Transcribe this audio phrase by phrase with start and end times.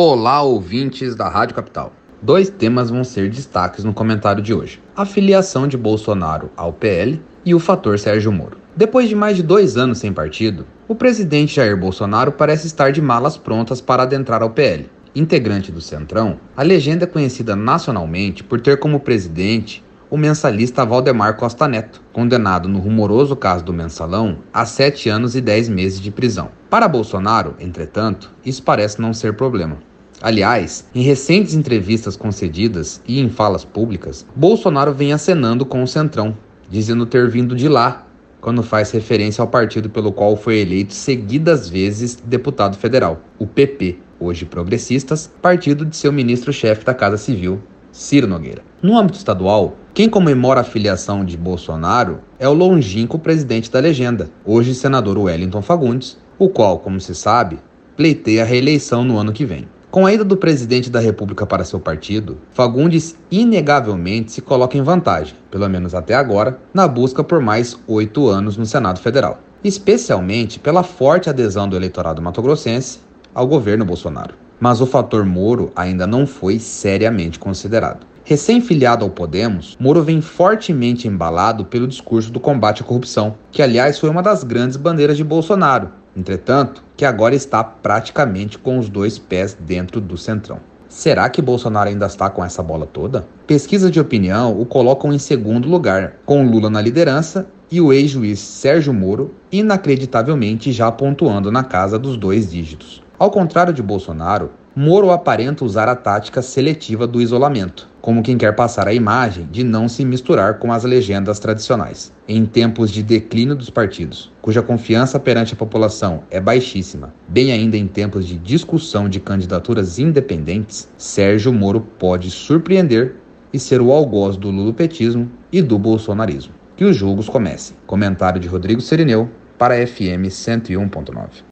[0.00, 1.92] Olá, ouvintes da Rádio Capital.
[2.22, 7.20] Dois temas vão ser destaques no comentário de hoje: a filiação de Bolsonaro ao PL
[7.44, 8.58] e o fator Sérgio Moro.
[8.76, 13.02] Depois de mais de dois anos sem partido, o presidente Jair Bolsonaro parece estar de
[13.02, 14.88] malas prontas para adentrar ao PL.
[15.16, 21.36] Integrante do Centrão, a legenda é conhecida nacionalmente por ter como presidente o mensalista Valdemar
[21.36, 26.12] Costa Neto, condenado no rumoroso caso do mensalão a sete anos e dez meses de
[26.12, 26.50] prisão.
[26.70, 29.87] Para Bolsonaro, entretanto, isso parece não ser problema.
[30.20, 36.36] Aliás, em recentes entrevistas concedidas e em falas públicas, Bolsonaro vem acenando com o Centrão,
[36.68, 38.04] dizendo ter vindo de lá,
[38.40, 43.98] quando faz referência ao partido pelo qual foi eleito seguidas vezes deputado federal, o PP,
[44.18, 47.60] hoje progressistas, partido de seu ministro-chefe da Casa Civil,
[47.92, 48.62] Ciro Nogueira.
[48.82, 54.30] No âmbito estadual, quem comemora a filiação de Bolsonaro é o longínquo presidente da legenda,
[54.44, 57.58] hoje senador Wellington Fagundes, o qual, como se sabe,
[57.96, 59.66] pleiteia a reeleição no ano que vem.
[59.90, 64.82] Com a ida do presidente da República para seu partido, Fagundes inegavelmente se coloca em
[64.82, 70.58] vantagem, pelo menos até agora, na busca por mais oito anos no Senado Federal, especialmente
[70.58, 72.98] pela forte adesão do eleitorado matogrossense
[73.34, 74.34] ao governo Bolsonaro.
[74.60, 78.06] Mas o fator Moro ainda não foi seriamente considerado.
[78.28, 83.98] Recém-filiado ao Podemos, Moro vem fortemente embalado pelo discurso do combate à corrupção, que aliás
[83.98, 89.18] foi uma das grandes bandeiras de Bolsonaro, entretanto, que agora está praticamente com os dois
[89.18, 90.60] pés dentro do centrão.
[90.90, 93.26] Será que Bolsonaro ainda está com essa bola toda?
[93.46, 98.40] Pesquisas de opinião o colocam em segundo lugar, com Lula na liderança e o ex-juiz
[98.40, 103.02] Sérgio Moro inacreditavelmente já pontuando na casa dos dois dígitos.
[103.18, 108.56] Ao contrário de Bolsonaro, Moro aparenta usar a tática seletiva do isolamento, como quem quer
[108.56, 112.10] passar a imagem de não se misturar com as legendas tradicionais.
[112.26, 117.76] Em tempos de declínio dos partidos, cuja confiança perante a população é baixíssima, bem ainda
[117.76, 123.16] em tempos de discussão de candidaturas independentes, Sérgio Moro pode surpreender
[123.52, 126.54] e ser o algoz do lulopetismo e do bolsonarismo.
[126.78, 127.76] Que os julgos comecem.
[127.86, 129.28] Comentário de Rodrigo Serineu
[129.58, 131.44] para FM 101.9.